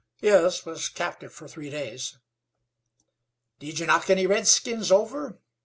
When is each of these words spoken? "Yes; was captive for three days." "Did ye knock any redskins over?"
"Yes; 0.19 0.65
was 0.65 0.89
captive 0.89 1.31
for 1.31 1.47
three 1.47 1.69
days." 1.69 2.17
"Did 3.59 3.79
ye 3.79 3.85
knock 3.85 4.09
any 4.09 4.25
redskins 4.25 4.91
over?" 4.91 5.37